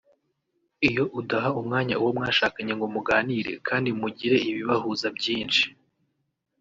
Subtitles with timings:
[0.89, 5.65] Iyo udaha umwanya uwo mwashakanye ngo muganire kandi mugire ibibahuza byinshi